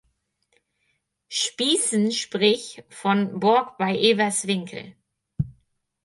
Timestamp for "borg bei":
3.39-3.95